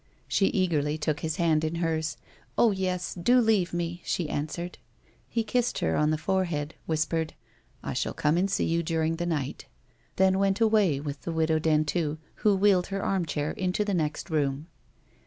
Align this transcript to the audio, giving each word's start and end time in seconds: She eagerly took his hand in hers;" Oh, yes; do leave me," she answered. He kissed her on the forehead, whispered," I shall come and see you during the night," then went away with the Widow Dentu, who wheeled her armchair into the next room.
She 0.27 0.47
eagerly 0.47 0.97
took 0.97 1.19
his 1.19 1.35
hand 1.35 1.63
in 1.63 1.75
hers;" 1.75 2.17
Oh, 2.57 2.71
yes; 2.71 3.13
do 3.13 3.39
leave 3.39 3.71
me," 3.71 4.01
she 4.03 4.29
answered. 4.29 4.79
He 5.27 5.43
kissed 5.43 5.77
her 5.77 5.95
on 5.95 6.09
the 6.09 6.17
forehead, 6.17 6.73
whispered," 6.87 7.35
I 7.83 7.93
shall 7.93 8.15
come 8.15 8.35
and 8.35 8.49
see 8.49 8.65
you 8.65 8.81
during 8.81 9.17
the 9.17 9.27
night," 9.27 9.67
then 10.15 10.39
went 10.39 10.59
away 10.59 10.99
with 10.99 11.21
the 11.21 11.31
Widow 11.31 11.59
Dentu, 11.59 12.17
who 12.37 12.55
wheeled 12.55 12.87
her 12.87 13.03
armchair 13.03 13.51
into 13.51 13.85
the 13.85 13.93
next 13.93 14.31
room. 14.31 14.65